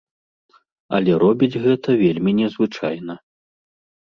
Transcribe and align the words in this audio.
Але 0.99 1.11
робіць 1.23 1.59
гэта 1.67 1.89
вельмі 2.03 2.31
незвычайна. 2.39 3.13